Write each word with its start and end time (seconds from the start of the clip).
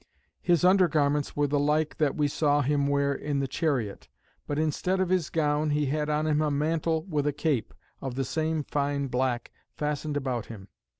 His 0.41 0.65
under 0.65 0.87
garments 0.87 1.35
were 1.35 1.45
the 1.45 1.59
like 1.59 1.97
that 1.99 2.15
we 2.15 2.27
saw 2.27 2.61
him 2.61 2.87
wear 2.87 3.13
in 3.13 3.37
the 3.39 3.47
chariot; 3.47 4.07
but 4.47 4.57
instead 4.57 4.99
of 4.99 5.09
his 5.09 5.29
gown, 5.29 5.69
he 5.69 5.85
had 5.85 6.09
on 6.09 6.25
him 6.25 6.41
a 6.41 6.49
mantle 6.49 7.03
with 7.03 7.27
a 7.27 7.33
cape, 7.33 7.71
of 8.01 8.15
the 8.15 8.25
same 8.25 8.63
fine 8.63 9.09
black, 9.09 9.51
fastened 9.77 10.17
about 10.17 10.47
him. 10.47 10.69